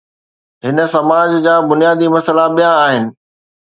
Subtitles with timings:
[0.65, 3.03] هن سماج جا بنيادي مسئلا ٻيا آهن.